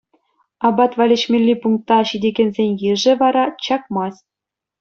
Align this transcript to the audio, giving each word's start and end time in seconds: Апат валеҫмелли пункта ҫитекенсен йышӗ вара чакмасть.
Апат 0.69 0.95
валеҫмелли 1.01 1.53
пункта 1.65 1.99
ҫитекенсен 2.13 2.71
йышӗ 2.89 3.13
вара 3.23 3.43
чакмасть. 3.67 4.27